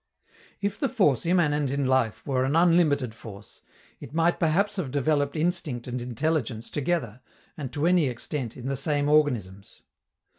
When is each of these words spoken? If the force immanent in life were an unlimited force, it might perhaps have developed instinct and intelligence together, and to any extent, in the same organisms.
If 0.61 0.79
the 0.79 0.89
force 0.89 1.27
immanent 1.27 1.69
in 1.69 1.85
life 1.85 2.25
were 2.25 2.43
an 2.43 2.55
unlimited 2.55 3.13
force, 3.13 3.61
it 3.99 4.15
might 4.15 4.39
perhaps 4.39 4.77
have 4.77 4.89
developed 4.89 5.35
instinct 5.35 5.87
and 5.87 6.01
intelligence 6.01 6.71
together, 6.71 7.21
and 7.55 7.71
to 7.71 7.85
any 7.85 8.07
extent, 8.09 8.57
in 8.57 8.65
the 8.65 8.75
same 8.75 9.07
organisms. 9.07 9.83